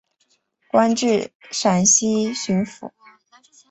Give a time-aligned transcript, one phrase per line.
[0.71, 2.89] 官至陕西巡抚。